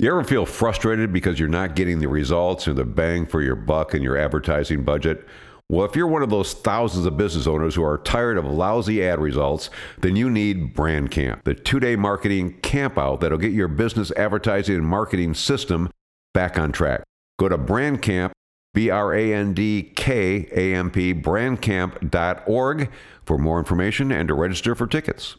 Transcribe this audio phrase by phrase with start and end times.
[0.00, 3.56] You ever feel frustrated because you're not getting the results or the bang for your
[3.56, 5.26] buck in your advertising budget?
[5.68, 9.04] Well, if you're one of those thousands of business owners who are tired of lousy
[9.04, 13.66] ad results, then you need Brand Camp, the two day marketing campout that'll get your
[13.66, 15.90] business advertising and marketing system
[16.32, 17.02] back on track.
[17.40, 18.32] Go to Brand Camp,
[18.74, 22.88] B R A N D K A M P, brandkamp.org
[23.26, 25.34] for more information and to register for tickets.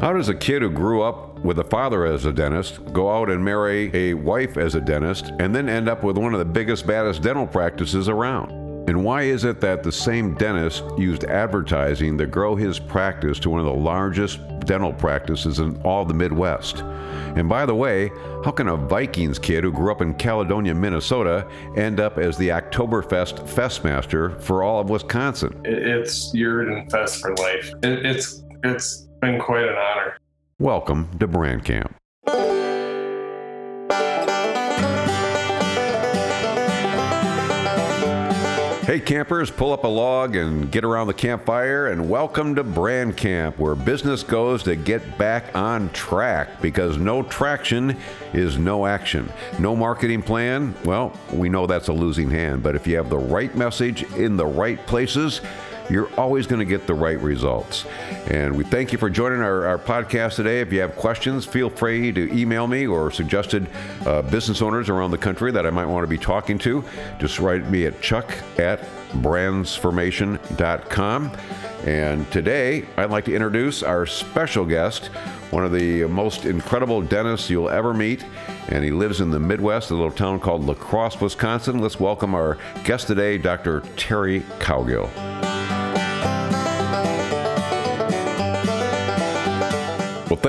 [0.00, 3.28] How does a kid who grew up with a father as a dentist go out
[3.28, 6.44] and marry a wife as a dentist and then end up with one of the
[6.46, 8.50] biggest, baddest dental practices around?
[8.88, 13.50] And why is it that the same dentist used advertising to grow his practice to
[13.50, 16.78] one of the largest dental practices in all the Midwest?
[17.36, 18.08] And by the way,
[18.42, 21.46] how can a Vikings kid who grew up in Caledonia, Minnesota,
[21.76, 25.60] end up as the Oktoberfest Festmaster for all of Wisconsin?
[25.62, 27.74] It's Yurden Fest for life.
[27.82, 30.16] It's it's been quite an honor.
[30.58, 31.94] Welcome to Brand Camp.
[38.86, 43.16] Hey campers, pull up a log and get around the campfire and welcome to Brand
[43.16, 47.96] Camp, where business goes to get back on track because no traction
[48.32, 49.30] is no action.
[49.60, 53.18] No marketing plan, well, we know that's a losing hand, but if you have the
[53.18, 55.40] right message in the right places,
[55.90, 57.84] you're always going to get the right results.
[58.28, 60.60] And we thank you for joining our, our podcast today.
[60.60, 63.68] If you have questions, feel free to email me or suggested
[64.06, 66.84] uh, business owners around the country that I might want to be talking to.
[67.18, 71.32] Just write me at chuck at brandsformation.com.
[71.86, 75.06] And today, I'd like to introduce our special guest,
[75.50, 78.22] one of the most incredible dentists you'll ever meet.
[78.68, 81.78] And he lives in the Midwest, a little town called La Crosse, Wisconsin.
[81.78, 83.80] Let's welcome our guest today, Dr.
[83.96, 85.08] Terry Cowgill.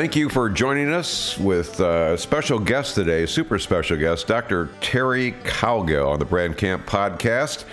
[0.01, 4.67] Thank you for joining us with a special guest today, super special guest, Dr.
[4.81, 7.65] Terry Cowgill on the Brand Camp podcast.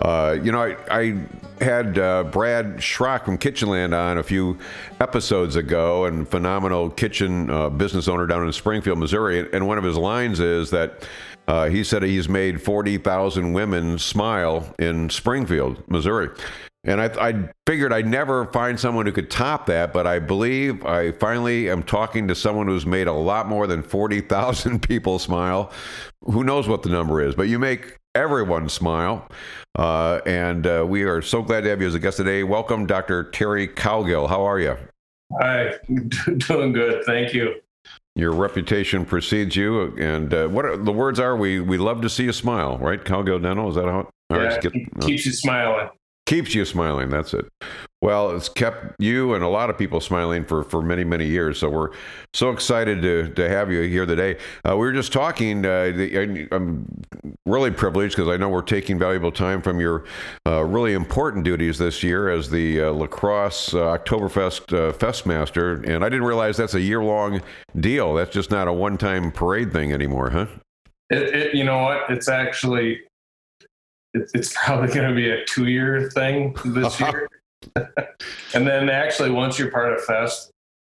[0.00, 1.18] Uh, you know, I, I
[1.62, 4.58] had uh, Brad Schrock from Kitchenland on a few
[5.00, 9.46] episodes ago, and phenomenal kitchen uh, business owner down in Springfield, Missouri.
[9.52, 11.06] And one of his lines is that
[11.46, 16.30] uh, he said he's made 40,000 women smile in Springfield, Missouri.
[16.86, 20.86] And I, I, figured I'd never find someone who could top that, but I believe
[20.86, 25.72] I finally am talking to someone who's made a lot more than 40,000 people smile.
[26.22, 29.28] Who knows what the number is, but you make everyone smile.
[29.76, 32.44] Uh, and uh, we are so glad to have you as a guest today.
[32.44, 33.24] Welcome, Dr.
[33.24, 34.28] Terry Cowgill.
[34.28, 34.76] How are you?
[35.40, 35.74] Hi,
[36.36, 37.04] doing good.
[37.04, 37.56] Thank you.
[38.14, 41.36] Your reputation precedes you, and uh, what are, the words are?
[41.36, 43.04] We we love to see you smile, right?
[43.04, 43.68] Cowgill Dental.
[43.68, 44.08] Is that how?
[44.30, 45.90] All yeah, right, get, keeps you smiling
[46.26, 47.46] keeps you smiling that's it.
[48.02, 51.58] Well it's kept you and a lot of people smiling for for many many years
[51.58, 51.90] so we're
[52.34, 54.36] so excited to to have you here today.
[54.68, 55.92] Uh, we were just talking uh,
[56.52, 56.86] i'm
[57.46, 60.04] really privileged because i know we're taking valuable time from your
[60.46, 65.86] uh, really important duties this year as the uh, La Crosse uh, oktoberfest uh, festmaster
[65.88, 67.40] and i didn't realize that's a year-long
[67.78, 68.14] deal.
[68.14, 70.46] That's just not a one-time parade thing anymore huh?
[71.10, 72.10] It, it, you know what?
[72.10, 73.00] It's actually
[74.16, 77.28] it's, it's probably going to be a two year thing this year.
[78.54, 80.50] and then actually, once you're part of Fest,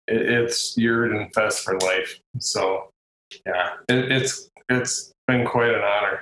[0.08, 2.20] it, it's you're in Fest for life.
[2.40, 2.90] So,
[3.46, 6.22] yeah, it, it's it's been quite an honor.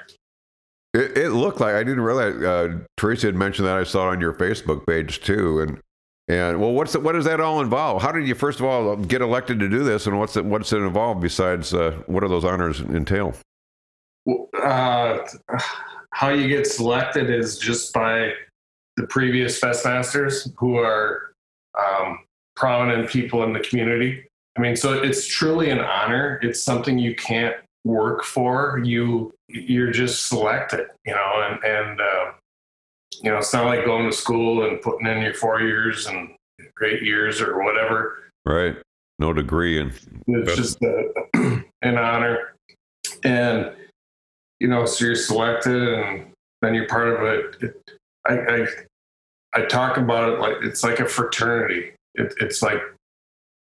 [0.94, 3.78] It, it looked like I didn't realize uh, Teresa had mentioned that.
[3.78, 5.80] I saw it on your Facebook page too, and
[6.28, 8.02] and well, what's the, what does that all involve?
[8.02, 10.74] How did you first of all get elected to do this, and what's it what's
[10.74, 13.36] it involve besides uh, what do those honors entail?
[14.62, 15.20] Uh,
[16.12, 18.34] how you get selected is just by
[18.98, 21.34] the previous Festmasters who are
[21.78, 22.20] um,
[22.56, 24.26] prominent people in the community.
[24.58, 26.40] I mean, so it's truly an honor.
[26.44, 27.56] It's something you can't
[27.86, 28.82] work for.
[28.84, 32.32] You you're just selected, you know, and and uh,
[33.22, 36.32] you know it's not like going to school and putting in your four years and
[36.84, 38.32] eight years or whatever.
[38.46, 38.76] Right.
[39.20, 39.92] No degree and
[40.28, 41.12] it's just a,
[41.82, 42.56] an honor.
[43.24, 43.74] And
[44.60, 47.56] you know, so you're selected and then you're part of it.
[47.62, 47.92] it
[48.26, 48.68] I, I,
[49.54, 51.94] I talk about it like it's like a fraternity.
[52.16, 52.80] It, it's like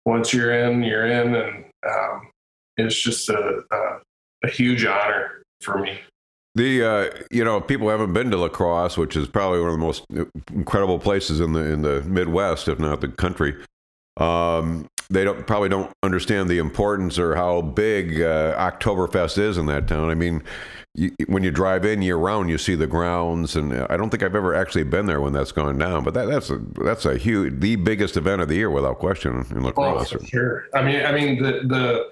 [0.05, 2.29] once you're in, you're in, and um,
[2.77, 3.99] it's just a, a,
[4.43, 5.99] a huge honor for me.
[6.55, 9.73] The uh, you know people haven't been to La Crosse, which is probably one of
[9.73, 10.05] the most
[10.51, 13.55] incredible places in the in the Midwest, if not the country.
[14.17, 19.65] Um, they don't probably don't understand the importance or how big uh, Oktoberfest is in
[19.65, 20.09] that town.
[20.09, 20.43] I mean,
[20.93, 24.21] you, when you drive in year round, you see the grounds, and I don't think
[24.21, 26.03] I've ever actually been there when that's gone down.
[26.03, 29.45] But that, that's a that's a huge, the biggest event of the year without question
[29.51, 30.13] in La Crosse.
[30.13, 30.65] Oh, sure.
[30.73, 32.11] I mean, I mean the the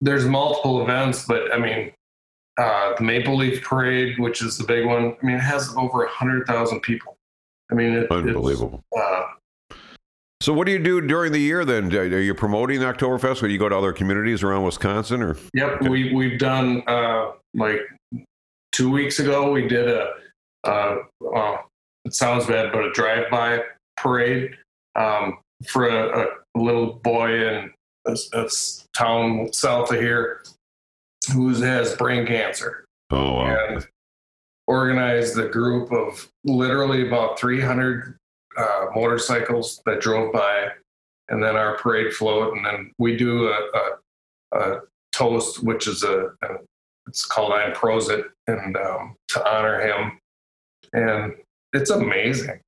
[0.00, 1.92] there's multiple events, but I mean,
[2.58, 5.16] uh, the Maple Leaf Parade, which is the big one.
[5.22, 7.16] I mean, it has over a hundred thousand people.
[7.70, 8.82] I mean, it, Unbelievable.
[8.96, 9.24] Uh,
[10.40, 11.94] so, what do you do during the year then?
[11.94, 13.42] Are you promoting Oktoberfest?
[13.42, 15.22] Or do you go to other communities around Wisconsin?
[15.22, 15.88] Or yep, okay.
[15.88, 17.80] we we've done uh, like
[18.72, 19.50] two weeks ago.
[19.50, 20.12] We did a
[20.64, 20.96] uh,
[22.04, 23.62] it sounds bad, but a drive-by
[23.96, 24.56] parade
[24.94, 27.70] um, for a, a, little boy in
[28.06, 28.48] a, a,
[28.96, 30.42] town south of here
[31.32, 32.84] who has brain cancer.
[33.10, 33.66] Oh, wow.
[33.68, 33.86] And
[34.66, 38.16] organized a group of literally about 300
[38.56, 40.68] uh, motorcycles that drove by,
[41.28, 43.60] and then our parade float, and then we do a,
[44.54, 44.80] a, a
[45.12, 46.56] toast, which is a, a
[47.08, 50.18] it's called Ein Prosit, and um, to honor him,
[50.92, 51.34] and
[51.72, 52.60] it's amazing.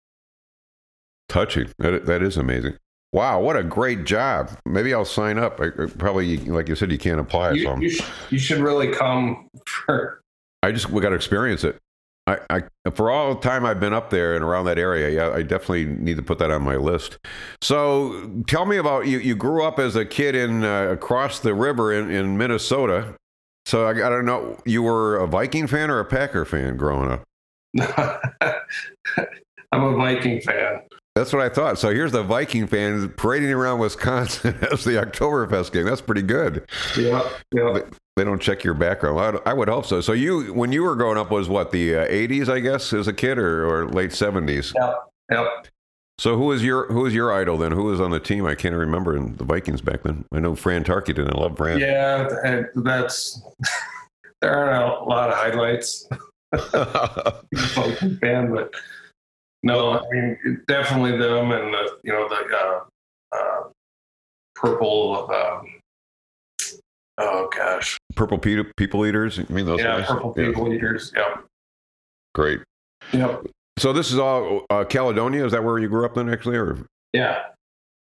[1.28, 1.70] Touching.
[1.78, 2.76] That that is amazing.
[3.12, 4.50] Wow, what a great job!
[4.66, 5.60] Maybe I'll sign up.
[5.60, 7.52] I, probably, like you said, you can't apply.
[7.52, 10.20] You, so you, sh- you should really come for.
[10.62, 11.78] I just we got to experience it.
[12.28, 15.34] I, I, for all the time I've been up there and around that area, yeah,
[15.34, 17.18] I definitely need to put that on my list.
[17.62, 19.18] So, tell me about you.
[19.18, 23.14] You grew up as a kid in uh, across the river in, in Minnesota.
[23.64, 24.58] So I, I don't know.
[24.64, 27.22] You were a Viking fan or a Packer fan growing up?
[29.72, 30.80] I'm a Viking fan.
[31.14, 31.78] That's what I thought.
[31.78, 35.84] So here's the Viking fan parading around Wisconsin as the Oktoberfest game.
[35.84, 36.66] That's pretty good.
[36.96, 37.80] Yeah, yeah.
[38.18, 39.40] They, don't check your background.
[39.44, 40.00] I, I, would hope so.
[40.00, 43.08] So you, when you were growing up, was what the uh, 80s, I guess, as
[43.08, 44.74] a kid, or, or late 70s?
[44.74, 44.94] Yep.
[45.30, 45.68] Yep.
[46.18, 47.70] So who was your who was your idol then?
[47.70, 48.44] Who was on the team?
[48.44, 50.24] I can't remember in the Vikings back then.
[50.32, 51.32] I know Fran Tarkenton.
[51.32, 51.78] I love Fran.
[51.78, 52.28] Yeah,
[52.74, 53.40] that's
[54.40, 56.08] there aren't a lot of highlights.
[58.20, 58.72] Fan, but
[59.62, 62.80] no, I mean definitely them and the you know the uh,
[63.36, 63.68] uh,
[64.56, 65.30] purple.
[65.30, 65.77] Um,
[67.18, 69.38] oh gosh, purple people, people eaters.
[69.38, 69.80] I mean those.
[69.80, 70.06] Yeah, guys?
[70.06, 71.12] purple people eaters.
[71.14, 71.44] Yep.
[72.34, 72.60] Great.
[73.12, 73.46] Yep.
[73.78, 75.44] So this is all uh, Caledonia.
[75.44, 76.78] Is that where you grew up then, actually, or?
[77.12, 77.42] Yeah.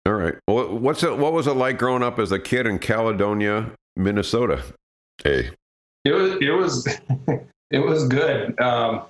[0.05, 0.35] All right.
[0.47, 1.17] Well, what's it?
[1.17, 4.63] What was it like growing up as a kid in Caledonia, Minnesota?
[5.23, 5.51] Hey.
[6.05, 6.37] It was.
[6.41, 6.87] It was.
[7.71, 8.59] it was good.
[8.59, 9.05] Um,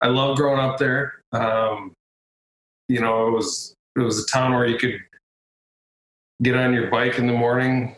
[0.00, 1.22] I love growing up there.
[1.32, 1.92] Um,
[2.88, 5.00] you know, it was it was a town where you could
[6.42, 7.96] get on your bike in the morning,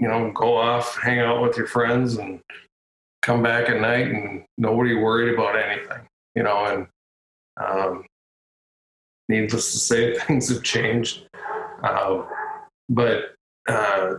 [0.00, 2.40] you know, go off, hang out with your friends, and
[3.22, 6.00] come back at night, and nobody worried about anything.
[6.34, 6.86] You know, and
[7.56, 8.04] um,
[9.28, 11.26] needless to say, things have changed.
[11.82, 12.24] Uh,
[12.88, 13.34] but
[13.68, 14.14] uh,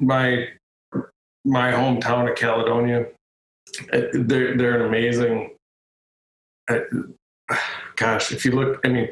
[0.00, 0.48] my
[1.44, 3.06] my hometown of Caledonia,
[3.90, 5.50] they're they're an amazing
[7.96, 9.08] gosh, if you look, I mean,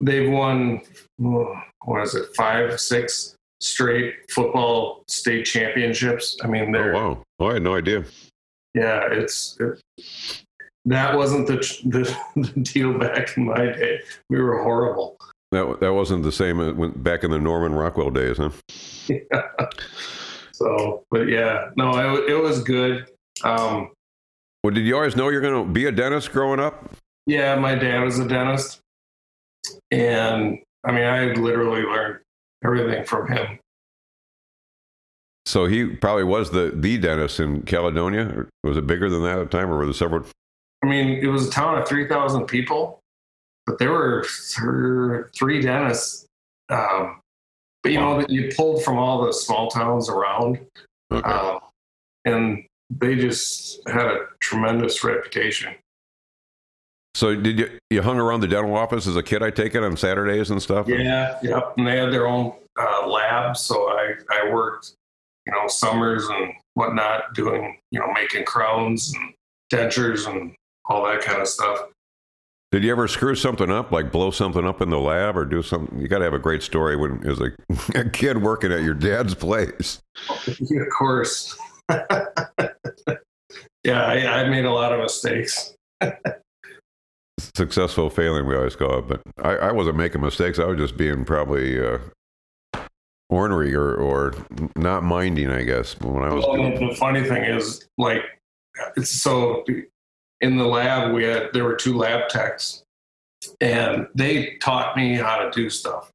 [0.00, 0.82] they've won,
[1.16, 6.36] what is it, five, six straight football state championships.
[6.42, 6.94] I mean, they're.
[6.94, 7.22] Oh, wow.
[7.40, 8.04] Oh, I had no idea.
[8.74, 9.58] Yeah, it's.
[9.60, 9.82] It,
[10.86, 14.00] that wasn't the, the, the deal back in my day.
[14.28, 15.16] We were horrible.
[15.52, 18.50] That that wasn't the same back in the Norman Rockwell days, huh?
[19.08, 19.42] Yeah.
[20.60, 23.06] So, but yeah, no, it, it was good.
[23.42, 23.92] Um,
[24.62, 26.92] well, did you always know you're going to be a dentist growing up?
[27.26, 28.80] Yeah, my dad was a dentist.
[29.90, 32.19] And I mean, I literally learned
[32.64, 33.58] everything from him.
[35.46, 38.46] So he probably was the, the dentist in Caledonia.
[38.62, 40.24] Was it bigger than that at the time, or were there several?
[40.84, 43.00] I mean, it was a town of 3,000 people,
[43.66, 44.24] but there were
[45.34, 46.26] three dentists.
[46.68, 47.20] Um,
[47.82, 48.12] but, you wow.
[48.12, 50.60] know, that you pulled from all the small towns around.
[51.10, 51.28] Okay.
[51.28, 51.60] Um,
[52.24, 55.74] and they just had a tremendous reputation.
[57.14, 59.42] So did you you hung around the dental office as a kid?
[59.42, 60.86] I take it on Saturdays and stuff.
[60.88, 61.74] Yeah, yep.
[61.76, 64.92] And they had their own uh, lab, so I I worked,
[65.46, 69.34] you know, summers and whatnot, doing you know making crowns and
[69.72, 70.54] dentures and
[70.86, 71.78] all that kind of stuff.
[72.72, 75.60] Did you ever screw something up, like blow something up in the lab, or do
[75.60, 75.98] something?
[75.98, 77.50] You got to have a great story when as a,
[77.98, 80.00] a kid working at your dad's place.
[80.46, 81.58] of course.
[83.82, 85.74] yeah, I, I made a lot of mistakes.
[87.56, 89.08] Successful failing, we always call it.
[89.08, 90.58] But I, I wasn't making mistakes.
[90.58, 91.98] I was just being probably uh,
[93.28, 94.34] ornery or, or
[94.76, 96.44] not minding, I guess, when I was.
[96.46, 98.22] Well, the funny thing is, like,
[98.96, 99.64] it's so
[100.40, 102.82] in the lab, we had, there were two lab techs,
[103.60, 106.10] and they taught me how to do stuff.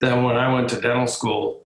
[0.00, 1.62] Then when I went to dental school,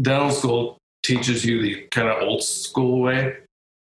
[0.00, 3.36] dental school teaches you the kind of old school way.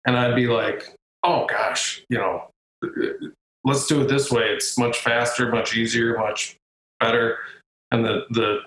[0.06, 2.50] And I'd be like, oh gosh, you know,
[3.64, 4.44] let's do it this way.
[4.46, 6.58] It's much faster, much easier, much
[7.00, 7.38] better.
[7.92, 8.60] And the, the,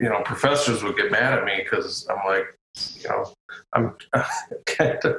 [0.00, 2.46] you know, professors would get mad at me because I'm like,
[2.96, 3.32] you know,
[3.72, 3.94] I'm
[4.66, 5.16] kind of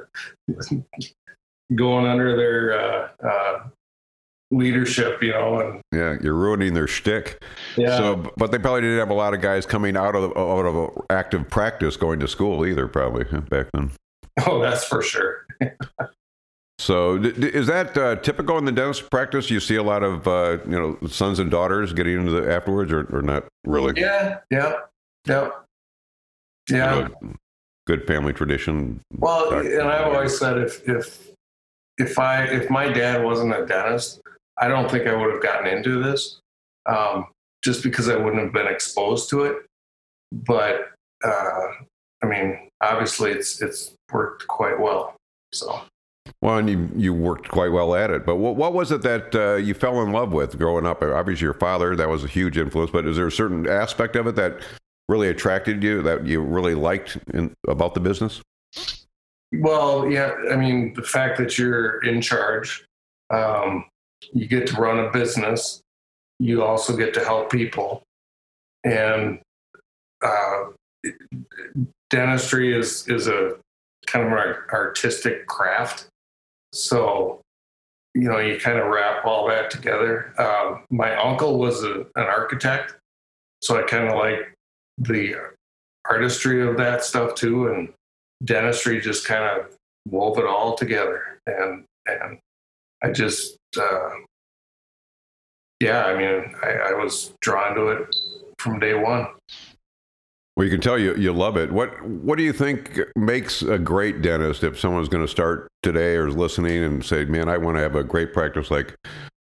[1.75, 3.63] going under their uh, uh,
[4.51, 7.41] leadership, you know, and Yeah, you're ruining their shtick.
[7.77, 10.65] yeah, So, but they probably didn't have a lot of guys coming out of out
[10.65, 13.91] of active practice going to school either, probably back then.
[14.47, 15.45] oh, that's for sure.
[16.77, 19.49] So, is that uh, typical in the dentist practice?
[19.49, 22.91] You see a lot of uh, you know sons and daughters getting into the afterwards,
[22.91, 23.99] or, or not really?
[23.99, 24.73] Yeah, yeah,
[25.25, 25.49] yeah,
[26.69, 26.95] yeah.
[26.95, 27.33] You know,
[27.87, 28.99] good family tradition.
[29.17, 31.31] Well, Doc- and I've always said if if
[31.97, 34.21] if I if my dad wasn't a dentist,
[34.57, 36.39] I don't think I would have gotten into this,
[36.87, 37.27] um,
[37.63, 39.65] just because I wouldn't have been exposed to it.
[40.33, 40.91] But
[41.23, 41.67] uh,
[42.21, 45.15] I mean, obviously, it's it's worked quite well.
[45.53, 45.81] So
[46.41, 48.25] Well, and you you worked quite well at it.
[48.25, 51.01] But what what was it that uh, you fell in love with growing up?
[51.01, 52.91] Obviously, your father that was a huge influence.
[52.91, 54.61] But is there a certain aspect of it that
[55.07, 58.41] really attracted you that you really liked in, about the business?
[59.51, 62.85] Well, yeah, I mean, the fact that you're in charge,
[63.29, 63.85] um,
[64.33, 65.81] you get to run a business,
[66.39, 68.03] you also get to help people.
[68.83, 69.39] And
[70.21, 70.65] uh,
[72.09, 73.57] dentistry is, is a
[74.05, 76.07] kind of an artistic craft.
[76.75, 77.41] So,
[78.13, 80.33] you know, you kind of wrap all that together.
[80.39, 82.95] Um, my uncle was a, an architect,
[83.61, 84.53] so I kind of like
[84.97, 85.35] the
[86.09, 87.67] artistry of that stuff too.
[87.67, 87.89] And
[88.43, 89.75] dentistry just kind of
[90.07, 92.37] wove it all together and and
[93.03, 94.09] i just uh,
[95.79, 98.15] yeah i mean I, I was drawn to it
[98.59, 99.27] from day one
[100.55, 101.71] Well, you can tell you you love it.
[101.71, 104.63] What what do you think makes a great dentist?
[104.63, 107.81] If someone's going to start today or is listening and say, "Man, I want to
[107.81, 108.95] have a great practice like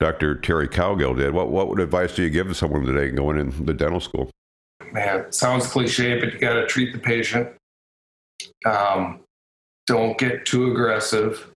[0.01, 0.35] Dr.
[0.37, 3.75] Terry Cowgill did," what what advice do you give to someone today going in the
[3.75, 4.31] dental school?
[4.95, 7.49] man sounds cliche but you got to treat the patient
[8.65, 9.21] um,
[9.87, 11.51] don't get too aggressive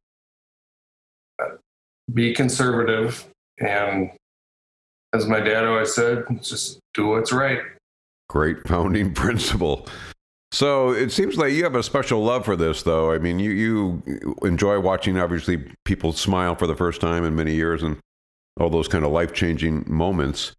[2.13, 3.27] be conservative
[3.61, 4.11] and
[5.15, 7.61] as my dad always said just do what's right
[8.29, 9.87] Great founding principle.
[10.51, 13.13] So it seems like you have a special love for this, though.
[13.13, 17.55] I mean, you you enjoy watching obviously people smile for the first time in many
[17.55, 17.99] years, and
[18.59, 20.53] all those kind of life changing moments.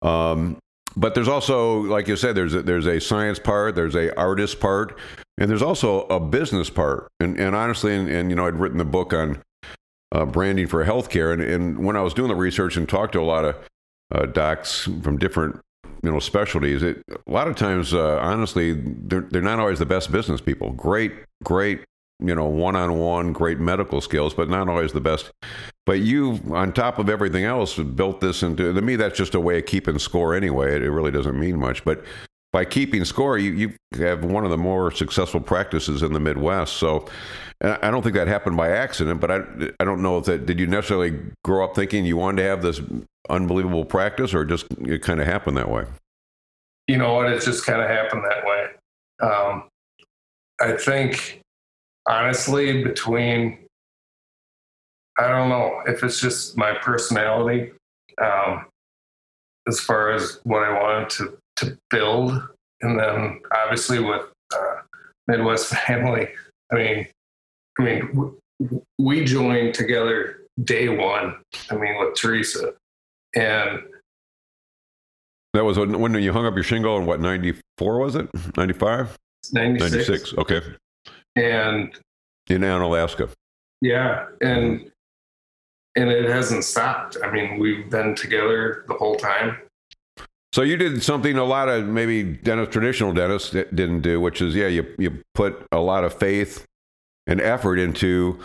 [0.00, 0.58] Um,
[0.96, 4.60] but there's also, like you said, there's a, there's a science part, there's a artist
[4.60, 4.98] part,
[5.38, 7.08] and there's also a business part.
[7.18, 9.42] And and honestly, and, and you know, I'd written the book on
[10.12, 13.20] uh, branding for healthcare, and and when I was doing the research and talked to
[13.20, 13.56] a lot of
[14.12, 15.60] uh, docs from different
[16.02, 19.86] you know specialties it a lot of times uh, honestly they're, they're not always the
[19.86, 20.72] best business people.
[20.72, 21.84] Great great
[22.20, 25.30] you know one-on-one great medical skills but not always the best.
[25.86, 29.40] But you on top of everything else built this into to me that's just a
[29.40, 30.76] way of keeping score anyway.
[30.76, 31.84] It, it really doesn't mean much.
[31.84, 32.04] But
[32.52, 36.74] by keeping score you, you have one of the more successful practices in the midwest
[36.74, 37.06] so
[37.64, 39.42] I don't think that happened by accident, but I,
[39.78, 42.60] I don't know if that did you necessarily grow up thinking you wanted to have
[42.60, 42.80] this
[43.30, 45.84] unbelievable practice, or just it kind of happened that way.
[46.88, 47.30] you know what?
[47.30, 48.66] It just kind of happened that way.
[49.22, 49.68] Um,
[50.60, 51.40] I think,
[52.06, 53.58] honestly, between,
[55.18, 57.72] I don't know if it's just my personality,
[58.20, 58.66] um,
[59.68, 62.32] as far as what I wanted to, to build.
[62.80, 64.22] And then obviously with
[64.54, 64.74] uh,
[65.28, 66.28] Midwest Family,
[66.72, 67.06] I mean,
[67.78, 68.38] I mean, w-
[68.98, 71.36] we joined together day one.
[71.70, 72.72] I mean, with Teresa,
[73.34, 73.82] and
[75.54, 78.28] That was when, when you hung up your shingle in what ninety four was it?
[78.56, 79.16] 95?
[79.52, 80.34] 96, 96.
[80.38, 80.60] Okay,
[81.36, 81.94] and
[82.48, 83.30] in Onalaska.
[83.80, 84.90] Yeah, and
[85.96, 87.16] and it hasn't stopped.
[87.24, 89.58] I mean, we've been together the whole time.
[90.52, 94.54] So you did something a lot of maybe dentist, traditional dentists didn't do, which is
[94.54, 96.66] yeah, you you put a lot of faith
[97.26, 98.38] and effort into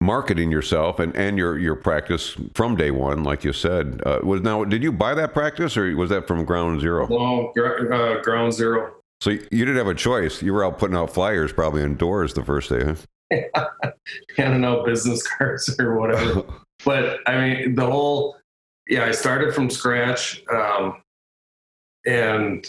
[0.00, 4.00] marketing yourself and, and your your practice from day one, like you said.
[4.06, 7.06] Uh, was now did you buy that practice or was that from ground zero?
[7.08, 8.94] No, uh, ground zero.
[9.20, 10.42] So you didn't have a choice.
[10.42, 12.84] You were out putting out flyers probably indoors the first day.
[12.84, 13.68] Huh?
[14.36, 16.44] handing out business cards or whatever.
[16.84, 18.36] but I mean, the whole
[18.88, 21.00] yeah, I started from scratch, um,
[22.06, 22.68] and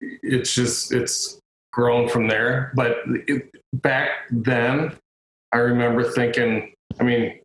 [0.00, 1.38] it's just it's
[1.72, 2.72] grown from there.
[2.74, 4.96] But it, back then,
[5.52, 7.40] I remember thinking, I mean,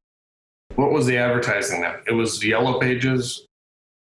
[0.75, 1.95] what was the advertising then?
[2.07, 3.45] It was Yellow Pages.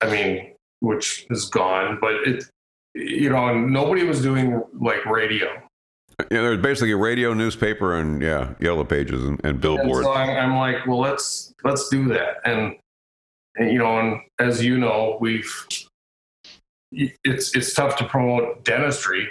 [0.01, 2.45] I mean, which is gone, but it
[2.95, 5.47] you know, and nobody was doing like radio.
[6.31, 10.05] Yeah, there's basically a radio, newspaper, and yeah, yellow pages and, and And billboards.
[10.05, 12.39] so I'm, I'm like, well, let's let's do that.
[12.45, 12.77] And,
[13.57, 15.67] and you know, and as you know, we've
[16.93, 19.29] it's it's tough to promote dentistry.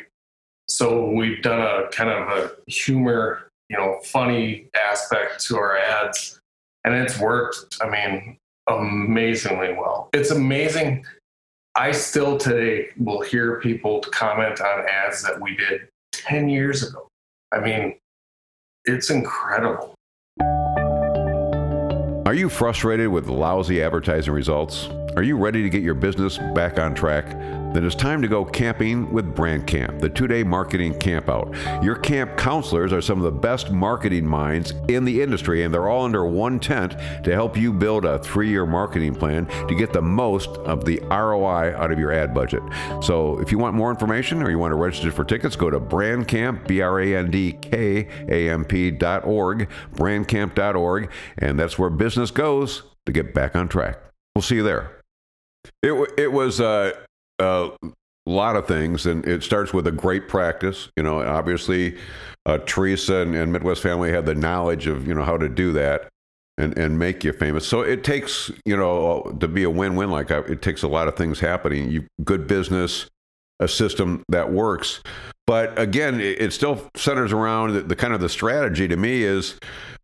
[0.67, 6.39] so we've done a kind of a humor, you know, funny aspect to our ads,
[6.83, 7.77] and it's worked.
[7.81, 8.37] I mean,
[8.67, 10.09] amazingly well.
[10.13, 11.05] It's amazing.
[11.75, 17.07] I still today will hear people comment on ads that we did 10 years ago.
[17.51, 17.97] I mean,
[18.85, 19.95] it's incredible.
[22.29, 24.87] Are you frustrated with lousy advertising results?
[25.15, 27.25] Are you ready to get your business back on track?
[27.73, 31.53] Then it's time to go camping with Brand Camp, the two day marketing campout.
[31.83, 35.87] Your camp counselors are some of the best marketing minds in the industry, and they're
[35.87, 39.93] all under one tent to help you build a three year marketing plan to get
[39.93, 42.63] the most of the ROI out of your ad budget.
[43.03, 45.79] So if you want more information or you want to register for tickets, go to
[45.79, 52.31] brandcamp, B R A N D K A M P.org, brandkamp.org, and that's where business
[52.31, 53.99] goes to get back on track.
[54.33, 55.01] We'll see you there.
[55.83, 56.93] It, it was uh,
[57.39, 57.71] a
[58.25, 60.89] lot of things, and it starts with a great practice.
[60.95, 61.97] You know, obviously,
[62.45, 65.71] uh, Teresa and, and, Midwest Family had the knowledge of you know how to do
[65.73, 66.09] that
[66.57, 67.67] and and make you famous.
[67.67, 70.49] So it takes you know to be a win-win like that.
[70.49, 71.89] It takes a lot of things happening.
[71.89, 73.07] You good business,
[73.59, 75.01] a system that works.
[75.47, 79.23] But again, it, it still centers around the, the, kind of the strategy to me
[79.23, 79.55] is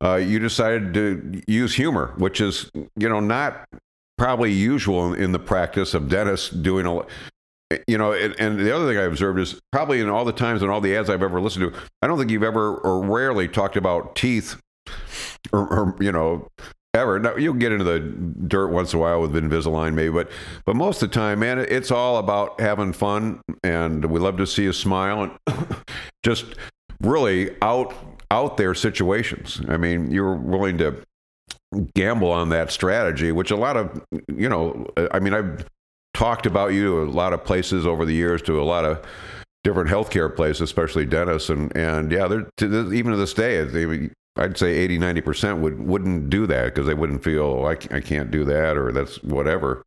[0.04, 3.68] uh, you decided to use humor, which is you know not
[4.18, 7.02] probably usual in, the practice of dentists doing a
[7.88, 10.62] you know, and, and, the other thing I observed is probably in all the times
[10.62, 13.48] and all the ads I've ever listened to, I don't think you've ever or rarely
[13.48, 14.56] talked about teeth
[15.52, 16.48] or, or you know,
[16.94, 17.20] ever.
[17.20, 20.32] Now, you'll get into the dirt once in a while with Invisalign, maybe, but
[20.66, 24.48] but most of the time, man, it's all about having fun, and we love to
[24.48, 25.66] see a smile and
[26.24, 26.46] just
[27.02, 27.94] really out
[28.32, 29.62] out there situations.
[29.68, 31.04] I mean, you're willing to
[31.94, 35.66] gamble on that strategy, which a lot of, you know, I mean, I've
[36.14, 39.06] talked about you to a lot of places over the years, to a lot of
[39.64, 44.10] different healthcare places, especially dentists, and and yeah, they're to even to this day, they,
[44.38, 47.72] I'd say 80, 90 percent would wouldn't do that because they wouldn't feel oh, I,
[47.96, 49.84] I can't do that or that's whatever.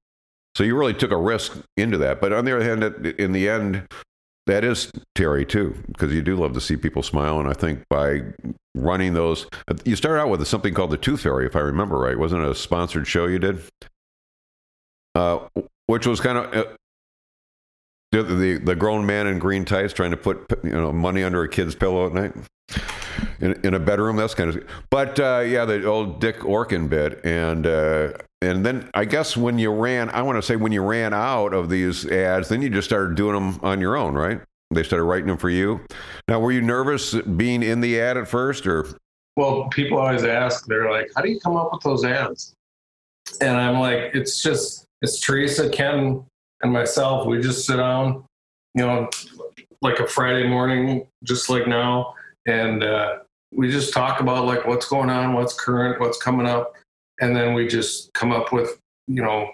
[0.55, 2.21] So you really took a risk into that.
[2.21, 3.87] But on the other hand, in the end,
[4.49, 7.39] that is Terry too, because you do love to see people smile.
[7.39, 8.23] And I think by
[8.75, 9.47] running those,
[9.85, 12.19] you started out with something called the Tooth Fairy, if I remember right.
[12.19, 13.61] Wasn't it a sponsored show you did?
[15.15, 15.41] Uh,
[15.87, 16.65] which was kind of uh,
[18.13, 21.43] the, the, the grown man in green tights trying to put you know money under
[21.43, 22.33] a kid's pillow at night
[23.41, 24.17] in, in a bedroom.
[24.17, 24.65] That's kind of.
[24.91, 29.59] But uh, yeah, the old Dick Orkin bit, and uh, and then I guess when
[29.59, 32.71] you ran, I want to say when you ran out of these ads, then you
[32.71, 34.41] just started doing them on your own, right?
[34.71, 35.81] They started writing them for you.
[36.29, 38.87] Now, were you nervous being in the ad at first, or?
[39.37, 40.67] Well, people always ask.
[40.67, 42.55] They're like, "How do you come up with those ads?"
[43.41, 46.25] And I'm like, "It's just it's Teresa, Ken,
[46.63, 47.27] and myself.
[47.27, 48.25] We just sit down,
[48.75, 49.09] you know,
[49.81, 52.15] like a Friday morning, just like now,
[52.49, 53.19] and uh,
[53.53, 56.75] we just talk about like what's going on, what's current, what's coming up,
[57.21, 59.51] and then we just come up with you know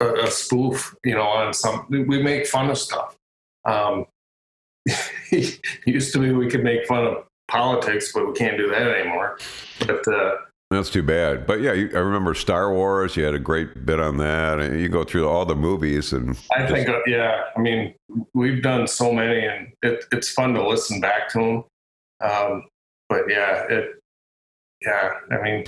[0.00, 1.86] a, a spoof, you know, on some.
[1.88, 3.16] We make fun of stuff.
[3.64, 4.06] Um,
[5.30, 9.38] used to be we could make fun of politics, but we can't do that anymore.
[9.80, 10.36] But uh,
[10.70, 11.46] that's too bad.
[11.46, 13.16] But yeah, you, I remember Star Wars.
[13.16, 16.12] You had a great bit on that, and you go through all the movies.
[16.12, 16.72] And I just...
[16.74, 17.94] think, uh, yeah, I mean,
[18.34, 21.64] we've done so many, and it, it's fun to listen back to them.
[22.20, 22.64] Um,
[23.08, 24.00] but yeah, it,
[24.82, 25.64] yeah, I mean.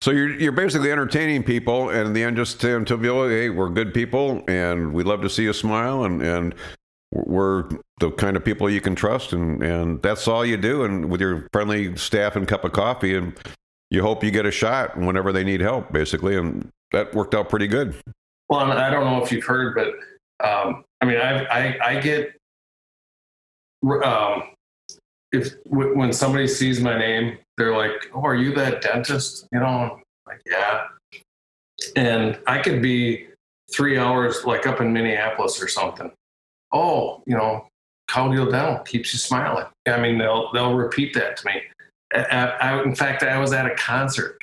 [0.00, 3.50] so you're you're basically entertaining people, and in the end, just to, to people, hey,
[3.50, 6.54] we're good people, and we love to see you smile, and and
[7.12, 11.10] we're the kind of people you can trust, and and that's all you do, and
[11.10, 13.38] with your friendly staff and cup of coffee, and
[13.90, 17.48] you hope you get a shot whenever they need help, basically, and that worked out
[17.48, 17.94] pretty good.
[18.48, 22.32] Well, I don't know if you've heard, but um, I mean, I I, I get
[24.04, 24.42] um,
[25.36, 30.00] if when somebody sees my name, they're like, "Oh, are you that dentist?" You know,
[30.26, 30.86] like, yeah.
[31.94, 33.28] And I could be
[33.74, 36.12] three hours, like up in Minneapolis or something.
[36.72, 37.68] Oh, you know,
[38.10, 39.66] Cowgill Dental keeps you smiling.
[39.86, 41.62] I mean, they'll they'll repeat that to me.
[42.14, 44.38] I, I, in fact, I was at a concert,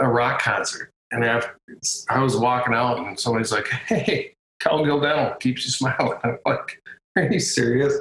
[0.00, 1.56] a rock concert, and after,
[2.08, 6.80] I was walking out, and somebody's like, "Hey, Cowgill Dental keeps you smiling." I'm like,
[7.16, 7.94] "Are you serious?"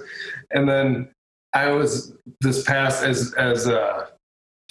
[0.52, 1.10] And then
[1.54, 4.10] I was this past as as a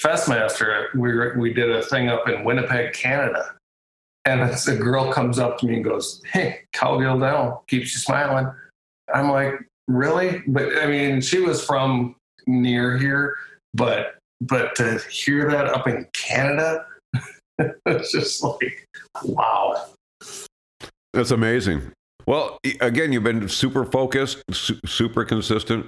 [0.00, 0.94] festmaster.
[0.94, 3.54] We were, we did a thing up in Winnipeg, Canada,
[4.24, 8.50] and a girl comes up to me and goes, "Hey, Cowgill Dental keeps you smiling."
[9.12, 9.54] I'm like,
[9.88, 12.16] "Really?" But I mean, she was from
[12.46, 13.34] near here,
[13.74, 16.86] but but to hear that up in Canada,
[17.86, 18.86] it's just like,
[19.22, 19.86] wow.
[21.12, 21.92] That's amazing.
[22.26, 25.86] Well, again, you've been super focused, su- super consistent,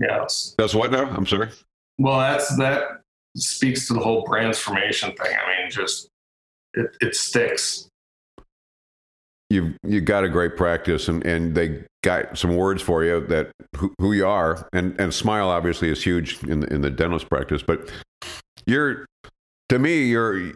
[0.00, 0.54] Yes.
[0.58, 1.08] That's what now?
[1.08, 1.50] I'm sorry.
[1.98, 3.00] Well, that's that
[3.36, 5.34] speaks to the whole transformation thing.
[5.34, 6.08] I mean, just
[6.74, 7.88] it, it sticks.
[9.48, 13.52] You you got a great practice, and, and they got some words for you that
[13.76, 17.28] who, who you are, and and smile obviously is huge in the, in the dentist
[17.28, 17.90] practice, but
[18.66, 19.06] you're
[19.68, 20.52] to me you're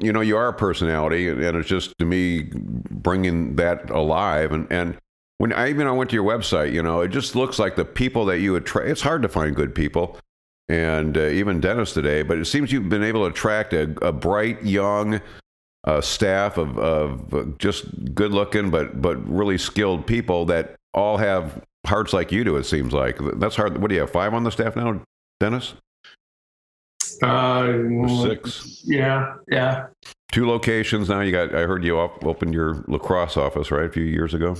[0.00, 2.50] you know you are a personality, and, and it's just to me
[2.90, 4.96] bringing that alive, and and
[5.44, 7.84] when I even I went to your website, you know, it just looks like the
[7.84, 8.88] people that you attract.
[8.88, 10.18] It's hard to find good people,
[10.70, 12.22] and uh, even dentists today.
[12.22, 15.20] But it seems you've been able to attract a, a bright, young
[15.86, 21.62] uh, staff of, of just good looking, but but really skilled people that all have
[21.84, 22.56] hearts like you do.
[22.56, 23.76] It seems like that's hard.
[23.82, 24.10] What do you have?
[24.10, 25.02] Five on the staff now,
[25.40, 25.74] Dennis?
[27.22, 27.70] Uh,
[28.22, 28.80] Six.
[28.86, 29.88] Yeah, yeah.
[30.34, 31.20] Two locations now.
[31.20, 31.54] You got.
[31.54, 34.56] I heard you op- opened your La Crosse office right a few years ago.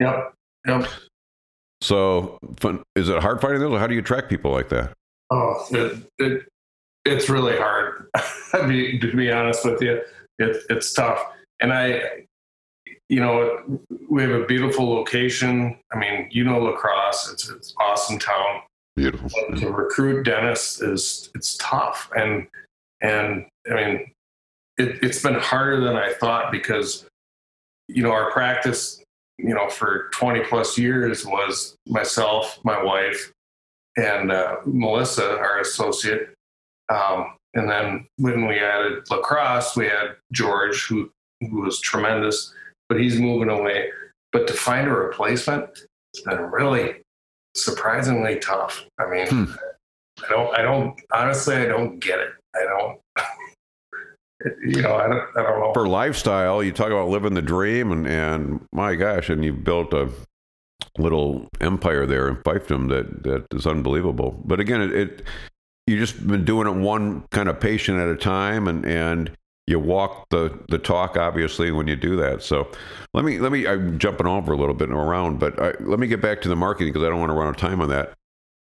[0.00, 0.32] Yep.
[0.66, 0.88] Yep.
[1.82, 4.94] So, fun, is it hard finding those, or how do you attract people like that?
[5.28, 6.48] Oh, it, it
[7.04, 8.08] it's really hard.
[8.54, 10.00] I mean, to be honest with you,
[10.38, 11.22] it, it's tough.
[11.60, 12.24] And I,
[13.10, 15.78] you know, we have a beautiful location.
[15.92, 17.30] I mean, you know, La Crosse.
[17.34, 18.62] It's it's awesome town.
[18.96, 19.28] Beautiful.
[19.50, 22.46] But to recruit dentists is it's tough, and
[23.02, 24.14] and I mean,
[24.78, 27.06] it, it's been harder than I thought because,
[27.88, 29.02] you know, our practice,
[29.38, 33.32] you know, for 20 plus years was myself, my wife,
[33.96, 36.32] and uh, Melissa, our associate.
[36.88, 41.10] Um, and then when we added La Crosse, we had George, who,
[41.40, 42.54] who was tremendous,
[42.88, 43.90] but he's moving away.
[44.32, 45.70] But to find a replacement,
[46.12, 46.96] it's been really
[47.56, 48.84] surprisingly tough.
[48.98, 49.44] I mean, Hmm.
[50.24, 52.30] I don't, I don't, honestly, I don't get it.
[52.56, 53.00] I don't,
[54.64, 55.72] you know, I don't, I don't know.
[55.74, 59.92] For lifestyle, you talk about living the dream, and and my gosh, and you've built
[59.92, 60.10] a
[60.96, 64.40] little empire there in fiefdom that that is unbelievable.
[64.44, 65.22] But again, it, it
[65.86, 69.30] you just been doing it one kind of patient at a time, and and
[69.66, 72.42] you walk the the talk obviously when you do that.
[72.42, 72.68] So
[73.14, 75.98] let me let me I'm jumping over a little bit and around, but I, let
[75.98, 77.80] me get back to the marketing because I don't want to run out of time
[77.80, 78.14] on that.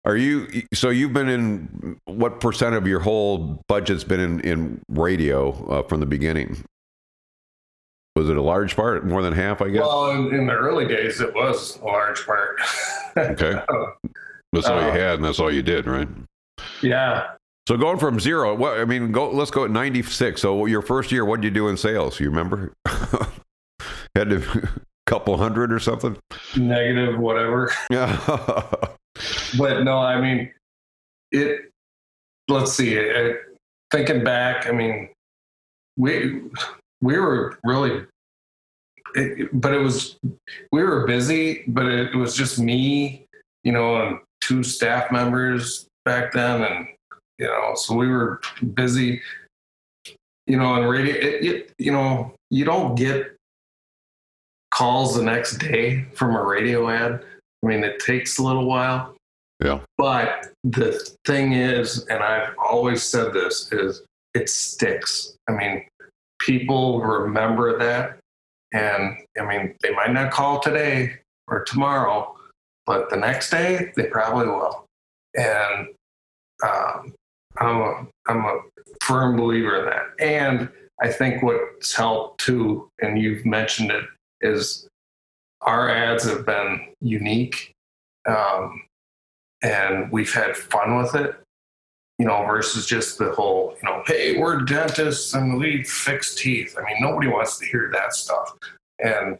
[0.07, 4.81] Are you so you've been in what percent of your whole budget's been in in
[4.89, 6.65] radio uh, from the beginning?
[8.15, 9.61] Was it a large part, more than half?
[9.61, 9.83] I guess.
[9.83, 12.57] Well, in, in the early days, it was a large part.
[13.17, 13.61] okay,
[14.53, 16.09] that's all you Uh, had, and that's all you did, right?
[16.83, 17.33] yeah.
[17.69, 19.29] So going from zero, what I mean, go.
[19.29, 20.41] Let's go at ninety six.
[20.41, 22.21] So your first year, what did you do in sales?
[22.21, 22.73] You remember?
[24.15, 24.69] Had to
[25.07, 26.17] couple hundred or something.
[26.57, 27.73] Negative, whatever.
[27.91, 28.17] Yeah.
[29.59, 30.53] But no, I mean,
[31.33, 31.71] it,
[32.49, 33.41] let's see, it,
[33.91, 35.09] thinking back, I mean,
[35.97, 36.43] we,
[37.01, 38.07] we were really,
[39.15, 40.19] it, but it was,
[40.73, 43.27] we were busy, but it, was just me,
[43.65, 46.63] you know, and two staff members back then.
[46.63, 46.87] And,
[47.39, 48.41] you know, so we were
[48.75, 49.23] busy,
[50.47, 53.37] you know, and radio, it, it, you know, you don't get
[54.71, 57.25] calls the next day from a radio ad.
[57.63, 59.17] I mean, it takes a little while.
[59.65, 59.81] Yeah.
[59.97, 64.03] But the thing is, and I've always said this, is
[64.35, 65.35] it sticks.
[65.49, 65.87] I mean,
[66.41, 68.19] people remember that.
[68.73, 71.15] And I mean, they might not call today
[71.49, 72.37] or tomorrow,
[72.85, 74.85] but the next day they probably will.
[75.35, 75.89] And
[76.63, 77.15] um,
[77.59, 78.61] I'm, a, I'm a
[79.03, 80.07] firm believer in that.
[80.19, 80.69] And
[81.01, 84.05] I think what's helped too, and you've mentioned it,
[84.43, 84.87] is
[85.63, 87.73] our ads have been unique.
[88.29, 88.83] Um,
[89.63, 91.35] and we've had fun with it,
[92.19, 96.77] you know, versus just the whole, you know, hey, we're dentists and we fix teeth.
[96.79, 98.57] I mean, nobody wants to hear that stuff.
[98.99, 99.39] And,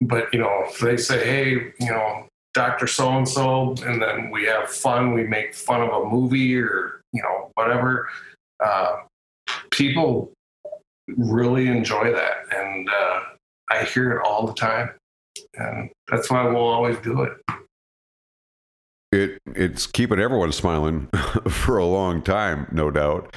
[0.00, 2.86] but, you know, if they say, hey, you know, Dr.
[2.86, 7.02] So and so, and then we have fun, we make fun of a movie or,
[7.12, 8.08] you know, whatever,
[8.64, 8.96] uh,
[9.70, 10.32] people
[11.08, 12.36] really enjoy that.
[12.54, 13.20] And uh,
[13.70, 14.90] I hear it all the time.
[15.56, 17.32] And that's why we'll always do it.
[19.12, 21.06] it it's keeping everyone smiling
[21.48, 23.34] for a long time, no doubt.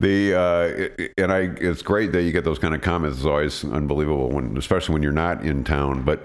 [0.00, 3.18] The uh, and I, it's great that you get those kind of comments.
[3.18, 6.02] It's always unbelievable when, especially when you're not in town.
[6.02, 6.24] But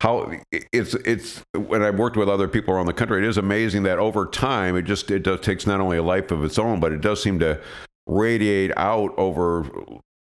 [0.00, 3.84] how it's it's when I've worked with other people around the country, it is amazing
[3.84, 6.80] that over time it just it does takes not only a life of its own,
[6.80, 7.58] but it does seem to
[8.06, 9.70] radiate out over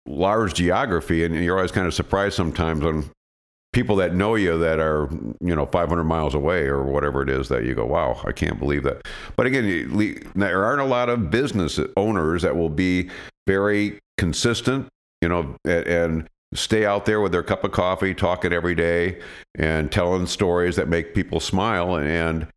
[0.06, 3.10] large geography, and you're always kind of surprised sometimes on
[3.74, 5.10] people that know you that are
[5.42, 8.60] you know 500 miles away or whatever it is that you go wow i can't
[8.60, 9.06] believe that.
[9.36, 13.10] But again you- there aren't a lot of business owners that will be
[13.48, 14.88] very consistent
[15.22, 19.20] you know and stay out there with their cup of coffee, talking every day,
[19.56, 22.48] and telling stories that make people smile, and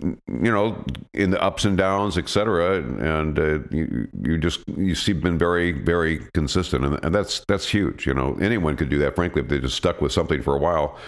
[0.00, 0.84] you know,
[1.14, 2.76] in the ups and downs, et etc.
[2.76, 7.68] And uh, you, you just you see been very very consistent, and, and that's that's
[7.68, 8.06] huge.
[8.06, 9.14] You know, anyone could do that.
[9.14, 10.98] Frankly, if they just stuck with something for a while.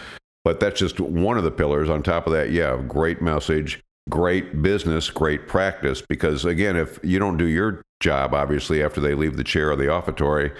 [0.42, 1.90] But that's just one of the pillars.
[1.90, 6.02] On top of that, yeah, great message, great business, great practice.
[6.08, 9.76] Because again, if you don't do your job, obviously, after they leave the chair or
[9.76, 10.56] the operatory,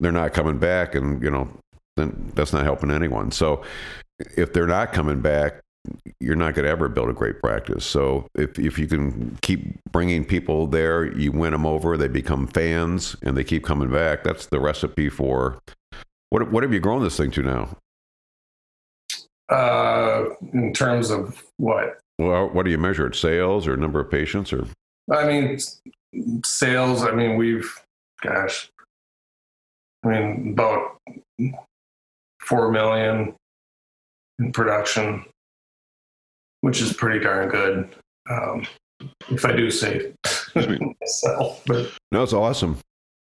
[0.00, 1.48] they're not coming back, and you know,
[1.96, 3.30] then that's not helping anyone.
[3.30, 3.62] So
[4.36, 5.60] if they're not coming back,
[6.20, 7.84] you're not going to ever build a great practice.
[7.84, 12.46] So if if you can keep bringing people there, you win them over, they become
[12.46, 14.24] fans, and they keep coming back.
[14.24, 15.60] That's the recipe for
[16.30, 16.50] what.
[16.50, 17.76] What have you grown this thing to now?
[19.48, 21.98] Uh, in terms of what?
[22.18, 23.16] Well, what do you measure it?
[23.16, 24.66] Sales or number of patients or?
[25.10, 25.58] I mean,
[26.44, 27.02] sales.
[27.02, 27.74] I mean, we've,
[28.22, 28.70] gosh,
[30.04, 30.98] I mean, about
[32.40, 33.34] four million
[34.38, 35.24] in production,
[36.62, 37.88] which is pretty darn good.
[38.28, 38.66] Um,
[39.30, 40.12] if I do say
[40.54, 42.78] myself, but no, it's awesome.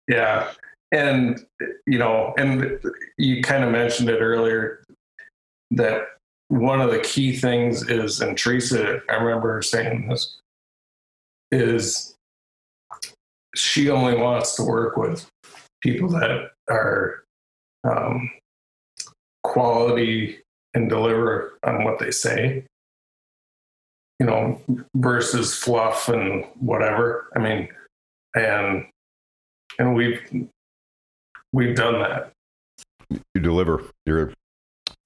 [0.09, 0.50] Yeah,
[0.92, 1.40] and
[1.87, 2.81] you know, and
[3.18, 4.85] you kind of mentioned it earlier
[5.72, 6.03] that
[6.48, 10.38] one of the key things is, and Teresa, I remember her saying this,
[11.50, 12.14] is
[13.55, 15.27] she only wants to work with
[15.83, 17.24] people that are
[17.85, 18.31] um,
[19.42, 20.38] quality
[20.74, 22.64] and deliver on what they say,
[24.18, 24.61] you know,
[24.96, 27.31] versus fluff and whatever.
[27.37, 27.68] I mean,
[28.35, 28.87] and
[29.79, 30.20] and we've
[31.53, 32.33] we've done that.
[33.35, 33.83] You deliver.
[34.07, 34.33] You're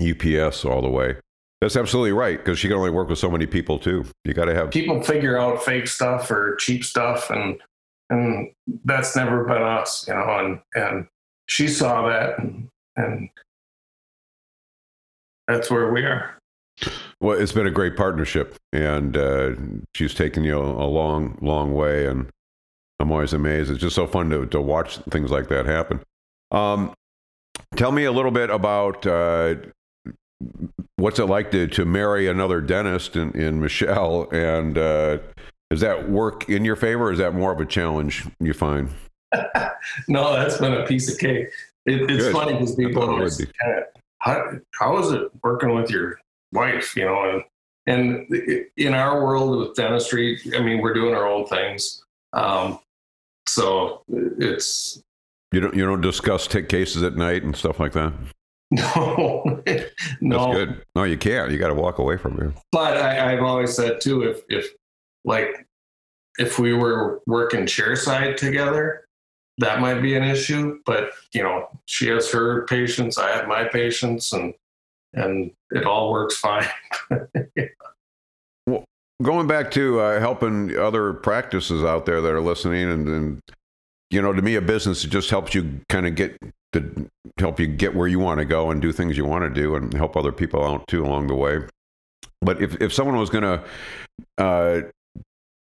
[0.00, 1.16] UPS all the way.
[1.60, 4.04] That's absolutely right because she can only work with so many people too.
[4.24, 7.60] You got to have people figure out fake stuff or cheap stuff, and
[8.10, 8.52] and
[8.84, 10.38] that's never been us, you know.
[10.38, 11.08] And and
[11.48, 12.38] she saw that,
[12.96, 13.30] and,
[15.46, 16.36] that's where we are.
[17.20, 19.52] Well, it's been a great partnership, and uh,
[19.94, 22.28] she's taken you a long, long way, and
[23.00, 23.70] I'm always amazed.
[23.70, 26.00] It's just so fun to to watch things like that happen.
[26.50, 26.92] Um,
[27.76, 29.54] tell me a little bit about uh,
[30.96, 34.28] what's it like to, to marry another dentist in, in Michelle?
[34.30, 35.18] And uh,
[35.70, 38.90] does that work in your favor or is that more of a challenge you find?
[40.08, 41.48] no, that's been a piece of cake.
[41.86, 42.32] It, it's Good.
[42.32, 43.84] funny because people always kind of,
[44.18, 46.18] how, how is it working with your
[46.52, 47.42] wife, you know?
[47.86, 52.02] And, and in our world with dentistry, I mean, we're doing our own things.
[52.32, 52.80] Um,
[53.46, 55.02] so it's.
[55.52, 58.12] You don't, you don't discuss take cases at night and stuff like that?
[58.70, 59.62] No,
[60.20, 60.38] no.
[60.38, 60.84] That's good.
[60.94, 61.50] No, you can't.
[61.50, 62.52] You got to walk away from it.
[62.70, 64.74] But I, I've always said too, if if
[65.24, 65.66] like
[66.38, 69.07] if we were working chair side together,
[69.58, 70.80] that might be an issue.
[70.86, 74.54] But you know, she has her patients, I have my patients, and
[75.14, 76.68] and it all works fine.
[78.66, 78.84] well,
[79.22, 83.40] going back to uh, helping other practices out there that are listening, and, and
[84.10, 86.36] you know, to me, a business just helps you kind of get
[86.72, 89.50] to help you get where you want to go and do things you want to
[89.50, 91.60] do and help other people out too along the way.
[92.40, 93.64] But if, if someone was going to
[94.36, 94.82] uh,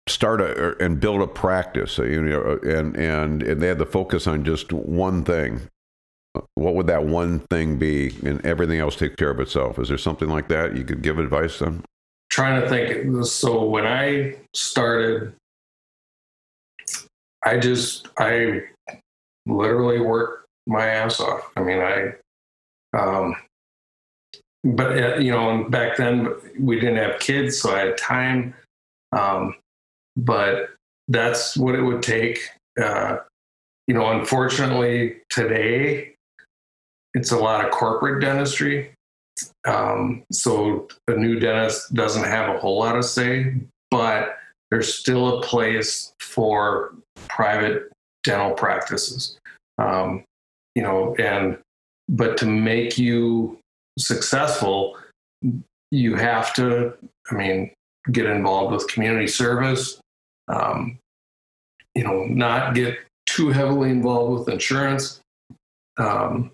[0.07, 4.27] start a, and build a practice, you know, and, and, and they had the focus
[4.27, 5.61] on just one thing,
[6.55, 9.79] what would that one thing be and everything else take care of itself?
[9.79, 11.83] Is there something like that you could give advice on?
[12.29, 13.25] Trying to think.
[13.25, 15.33] So when I started,
[17.45, 18.63] I just, I
[19.45, 21.51] literally worked my ass off.
[21.55, 22.13] I mean, I,
[22.97, 23.35] um,
[24.63, 28.55] but uh, you know, back then we didn't have kids, so I had time.
[29.11, 29.55] Um,
[30.17, 30.69] but
[31.07, 32.39] that's what it would take.
[32.81, 33.17] Uh,
[33.87, 36.13] you know, unfortunately, today
[37.13, 38.91] it's a lot of corporate dentistry.
[39.67, 43.55] Um, so a new dentist doesn't have a whole lot of say,
[43.91, 44.37] but
[44.71, 46.95] there's still a place for
[47.27, 47.91] private
[48.23, 49.37] dental practices.
[49.77, 50.23] Um,
[50.75, 51.57] you know, and
[52.09, 53.59] but to make you
[53.97, 54.97] successful,
[55.91, 56.93] you have to,
[57.31, 57.71] I mean,
[58.11, 59.99] get involved with community service.
[60.47, 60.97] Um,
[61.95, 65.21] you know, not get too heavily involved with insurance,
[65.97, 66.51] um,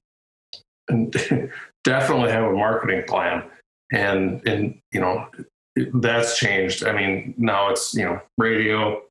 [0.90, 1.12] and
[1.84, 3.44] definitely have a marketing plan.
[3.92, 5.28] And and you know,
[5.76, 6.86] that's changed.
[6.86, 9.02] I mean, now it's you know radio,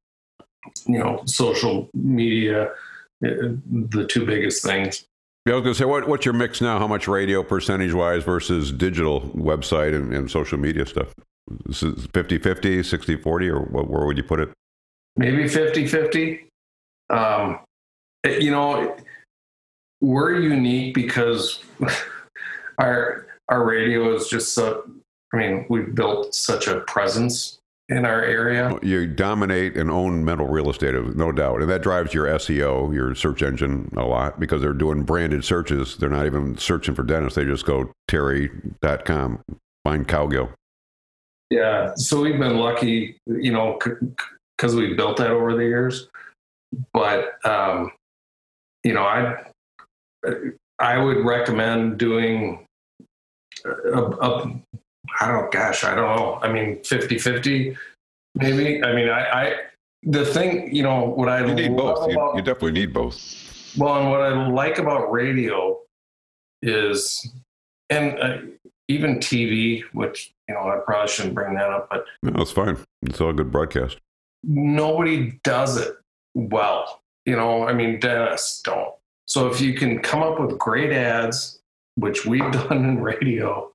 [0.86, 2.72] you know, social media
[3.20, 5.04] the two biggest things.
[5.46, 6.78] Yeah, I was going to say, what, what's your mix now?
[6.78, 11.14] How much radio percentage wise versus digital website and, and social media stuff?
[11.72, 14.50] 50 50, 60 40, or what, where would you put it?
[15.18, 16.48] Maybe 50 50.
[17.10, 17.58] Um,
[18.24, 18.96] you know,
[20.00, 21.62] we're unique because
[22.78, 24.84] our our radio is just so.
[25.34, 28.78] I mean, we've built such a presence in our area.
[28.82, 33.14] You dominate and own mental real estate, no doubt, and that drives your SEO, your
[33.14, 35.96] search engine, a lot because they're doing branded searches.
[35.96, 39.42] They're not even searching for dentists; they just go terry.com,
[39.84, 40.52] find Cowgill.
[41.50, 43.78] Yeah, so we've been lucky, you know,
[44.58, 46.08] because we built that over the years.
[46.92, 47.92] But um,
[48.84, 49.36] you know, I
[50.78, 52.66] I would recommend doing
[53.64, 54.60] a, a
[55.20, 56.38] I don't gosh, I don't know.
[56.42, 57.76] I mean 50-50
[58.34, 58.82] maybe.
[58.82, 59.54] I mean I, I
[60.02, 62.10] the thing, you know, what I you need both.
[62.10, 63.74] About, you, you definitely need both.
[63.76, 65.78] Well, and what I like about radio
[66.62, 67.30] is
[67.90, 68.38] and uh,
[68.88, 72.76] even TV, which you know I probably shouldn't bring that up, but no, it's fine.
[73.02, 73.98] It's all good broadcast.
[74.42, 75.96] Nobody does it
[76.34, 77.02] well.
[77.26, 78.94] You know, I mean, dentists don't.
[79.26, 81.60] So if you can come up with great ads,
[81.96, 83.72] which we've done in radio,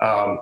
[0.00, 0.40] um,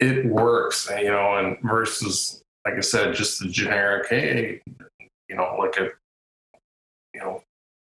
[0.00, 0.90] it works.
[0.90, 4.60] You know, and versus like I said, just the generic, hey,
[5.28, 5.88] you know, like a
[7.14, 7.42] you know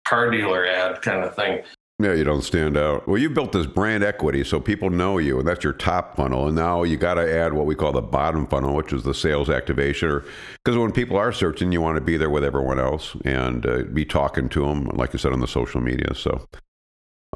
[0.04, 1.62] car dealer ad kind of thing.
[2.00, 3.08] Yeah, you don't stand out.
[3.08, 6.46] Well, you built this brand equity so people know you, and that's your top funnel.
[6.46, 9.12] And now you got to add what we call the bottom funnel, which is the
[9.12, 10.22] sales activation.
[10.64, 13.82] Because when people are searching, you want to be there with everyone else and uh,
[13.92, 16.14] be talking to them, like you said, on the social media.
[16.14, 16.46] So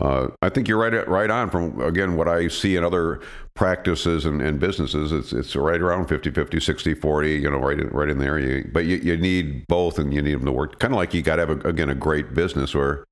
[0.01, 3.21] uh, I think you're right right on from, again, what I see in other
[3.55, 5.11] practices and, and businesses.
[5.11, 8.39] It's, it's right around 50 50, 60 40, you know, right in, right in there.
[8.39, 10.79] You, but you, you need both and you need them to work.
[10.79, 13.05] Kind of like you got to have, a, again, a great business where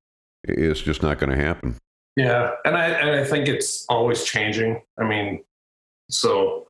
[0.43, 1.75] it's just not going to happen.
[2.15, 4.81] Yeah, and I and I think it's always changing.
[4.99, 5.43] I mean,
[6.09, 6.67] so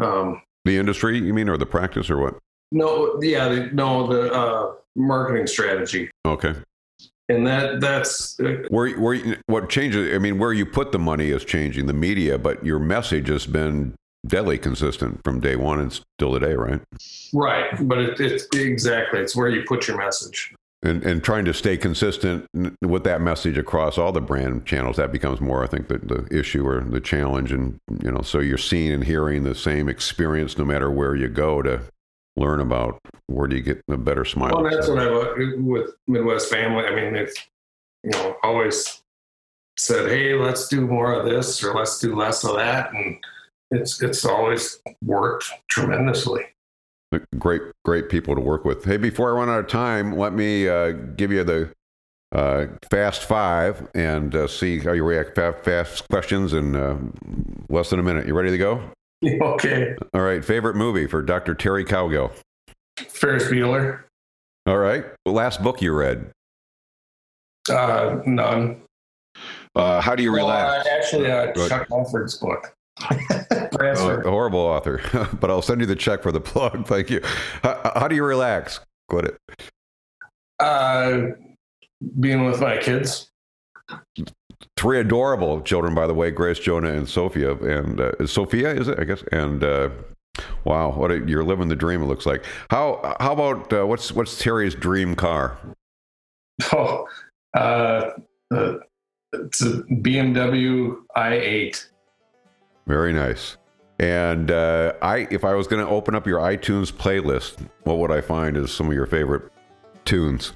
[0.00, 2.38] um, the industry, you mean, or the practice, or what?
[2.72, 6.10] No, yeah, the, no, the uh, marketing strategy.
[6.26, 6.54] Okay.
[7.28, 10.14] And that that's uh, where where what changes.
[10.14, 13.46] I mean, where you put the money is changing the media, but your message has
[13.46, 13.94] been
[14.26, 16.80] deadly consistent from day one and still today, right?
[17.32, 21.54] Right, but it, it's exactly it's where you put your message and and trying to
[21.54, 22.46] stay consistent
[22.82, 26.26] with that message across all the brand channels that becomes more i think the, the
[26.36, 27.52] issue or the challenge.
[27.52, 31.28] And you know so you're seeing and hearing the same experience no matter where you
[31.28, 31.82] go to
[32.36, 35.08] learn about where do you get a better smile well that's what i
[35.58, 37.34] with midwest family i mean they've
[38.04, 39.02] you know always
[39.76, 42.92] said hey let's do more of this or let's do less of that.
[42.92, 43.16] And
[43.70, 46.44] it's it's always worked tremendously
[47.38, 48.84] great great people to work with.
[48.84, 51.70] Hey, before I run out of time, let me uh, give you the
[52.32, 55.34] uh, fast five and uh, see how you react.
[55.36, 56.98] Fast questions in uh,
[57.68, 58.26] less than a minute.
[58.26, 58.82] You ready to go?
[59.24, 59.94] Okay.
[60.14, 60.44] All right.
[60.44, 61.54] Favorite movie for Dr.
[61.54, 62.32] Terry Cowgill?
[62.96, 64.00] Ferris Bueller.
[64.66, 65.04] All right.
[65.24, 66.32] Last book you read?
[67.70, 68.82] Uh, none.
[69.76, 70.88] Uh, how do you relax?
[70.88, 71.28] Actually,
[71.68, 72.74] Chuck Mulford's book
[73.80, 75.00] oh, horrible author,
[75.40, 76.86] but I'll send you the check for the plug.
[76.86, 77.20] Thank you.
[77.62, 78.80] How, how do you relax?
[79.08, 79.72] Quit it.
[80.58, 81.28] Uh,
[82.20, 83.30] being with my kids.
[84.76, 87.54] Three adorable children, by the way, Grace, Jonah, and Sophia.
[87.56, 88.98] And uh, Sophia, is it?
[88.98, 89.22] I guess.
[89.32, 89.90] And uh,
[90.64, 92.02] wow, what a, you're living the dream.
[92.02, 92.44] It looks like.
[92.70, 95.58] How how about uh, what's what's Terry's dream car?
[96.72, 97.08] Oh,
[97.54, 98.10] uh,
[99.32, 101.86] it's a BMW i8.
[102.86, 103.56] Very nice.
[104.02, 108.10] And uh, I, if I was going to open up your iTunes playlist, what would
[108.10, 109.44] I find as some of your favorite
[110.04, 110.54] tunes?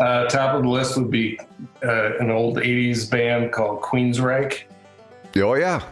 [0.00, 1.38] Uh, top of the list would be
[1.84, 4.62] uh, an old '80s band called Queensryche.
[5.36, 5.82] Oh yeah.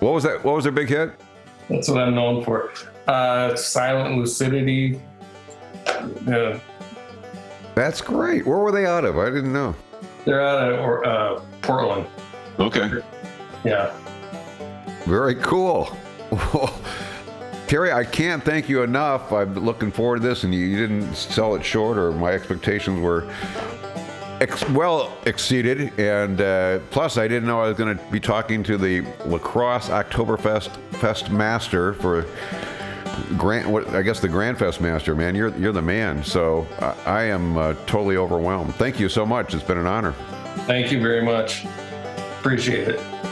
[0.00, 0.44] What was that?
[0.44, 1.12] What was their big hit?
[1.70, 2.70] That's what I'm known for.
[3.06, 5.00] Uh, Silent Lucidity.
[6.26, 6.60] Yeah.
[7.74, 8.46] That's great.
[8.46, 9.16] Where were they out of?
[9.16, 9.74] I didn't know.
[10.26, 12.06] They're out of uh, Portland.
[12.58, 12.90] Okay.
[13.64, 13.96] Yeah.
[15.08, 15.96] Very cool.
[16.30, 16.78] Well,
[17.66, 19.32] Terry, I can't thank you enough.
[19.32, 23.26] I'm looking forward to this, and you, didn't sell it short, or my expectations were
[24.42, 25.98] ex- well exceeded.
[25.98, 29.38] And uh, plus, I didn't know I was going to be talking to the La
[29.38, 32.26] Crosse Oktoberfest Fest Master for
[33.38, 33.70] Grant.
[33.70, 35.34] What I guess the Grand Fest Master, man.
[35.34, 36.22] You're you're the man.
[36.22, 38.74] So I, I am uh, totally overwhelmed.
[38.74, 39.54] Thank you so much.
[39.54, 40.12] It's been an honor.
[40.66, 41.64] Thank you very much.
[42.40, 43.27] Appreciate it.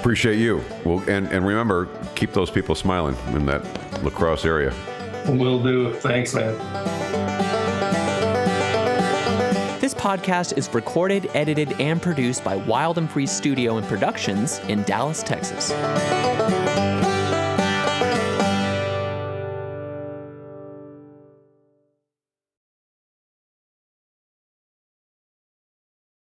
[0.00, 0.64] Appreciate you.
[0.82, 3.62] Well, and, and remember, keep those people smiling in that
[4.02, 4.72] La Crosse area.
[5.28, 5.92] Will do.
[5.92, 6.56] Thanks, man.
[9.78, 14.84] This podcast is recorded, edited, and produced by Wild and Free Studio and Productions in
[14.84, 15.70] Dallas, Texas.